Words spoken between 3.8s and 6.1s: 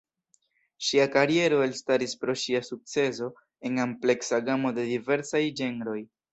ampleksa gamo de diversaj ĝenroj.